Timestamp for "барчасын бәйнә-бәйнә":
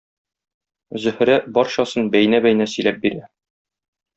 1.59-2.69